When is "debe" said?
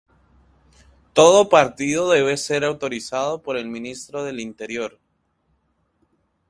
2.09-2.35